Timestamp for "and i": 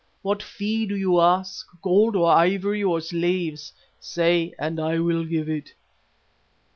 4.57-4.97